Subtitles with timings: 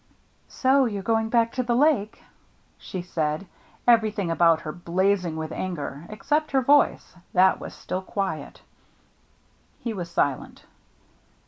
[0.63, 2.23] "So you are going back to the Lake?
[2.49, 3.45] '* she said,
[3.87, 8.61] everything about her blazing with anger except her voice— that was still quiet.
[9.79, 10.65] He was silent.